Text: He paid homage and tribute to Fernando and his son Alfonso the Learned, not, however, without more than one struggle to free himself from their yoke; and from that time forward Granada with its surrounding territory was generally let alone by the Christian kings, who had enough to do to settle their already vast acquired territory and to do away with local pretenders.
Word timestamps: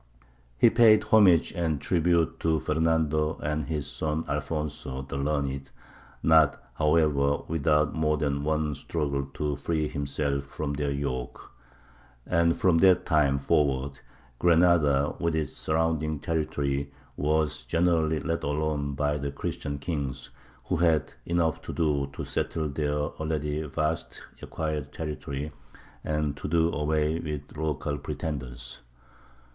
He 0.57 0.71
paid 0.71 1.03
homage 1.03 1.51
and 1.51 1.79
tribute 1.79 2.39
to 2.39 2.59
Fernando 2.59 3.37
and 3.37 3.65
his 3.65 3.85
son 3.85 4.25
Alfonso 4.27 5.03
the 5.03 5.15
Learned, 5.15 5.69
not, 6.23 6.59
however, 6.73 7.43
without 7.47 7.93
more 7.93 8.17
than 8.17 8.43
one 8.43 8.73
struggle 8.73 9.27
to 9.35 9.57
free 9.57 9.87
himself 9.87 10.45
from 10.45 10.73
their 10.73 10.89
yoke; 10.89 11.51
and 12.25 12.59
from 12.59 12.79
that 12.79 13.05
time 13.05 13.37
forward 13.37 13.99
Granada 14.39 15.13
with 15.19 15.35
its 15.35 15.53
surrounding 15.53 16.19
territory 16.19 16.91
was 17.15 17.61
generally 17.63 18.19
let 18.19 18.43
alone 18.43 18.95
by 18.95 19.19
the 19.19 19.29
Christian 19.31 19.77
kings, 19.77 20.31
who 20.63 20.77
had 20.77 21.13
enough 21.27 21.61
to 21.61 21.73
do 21.73 22.09
to 22.13 22.23
settle 22.23 22.69
their 22.69 22.95
already 22.97 23.61
vast 23.67 24.23
acquired 24.41 24.91
territory 24.93 25.51
and 26.03 26.35
to 26.37 26.47
do 26.47 26.71
away 26.73 27.19
with 27.19 27.55
local 27.55 27.99
pretenders. 27.99 28.81